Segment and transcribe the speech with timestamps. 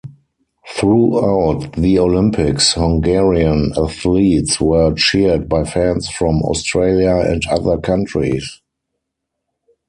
[0.67, 8.61] Throughout the Olympics, Hungarian athletes were cheered by fans from Australia and other countries.